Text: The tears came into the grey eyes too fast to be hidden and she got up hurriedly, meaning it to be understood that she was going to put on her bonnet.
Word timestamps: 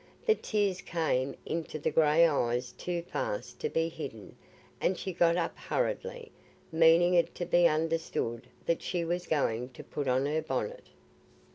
The 0.25 0.33
tears 0.33 0.81
came 0.81 1.35
into 1.45 1.77
the 1.77 1.91
grey 1.91 2.25
eyes 2.25 2.71
too 2.71 3.03
fast 3.03 3.59
to 3.59 3.69
be 3.69 3.87
hidden 3.87 4.35
and 4.81 4.97
she 4.97 5.13
got 5.13 5.37
up 5.37 5.55
hurriedly, 5.55 6.31
meaning 6.71 7.13
it 7.13 7.35
to 7.35 7.45
be 7.45 7.67
understood 7.67 8.47
that 8.65 8.81
she 8.81 9.05
was 9.05 9.27
going 9.27 9.69
to 9.73 9.83
put 9.83 10.07
on 10.07 10.25
her 10.25 10.41
bonnet. 10.41 10.87